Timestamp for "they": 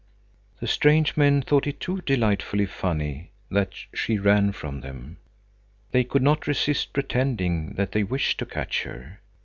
5.91-6.03, 7.91-8.01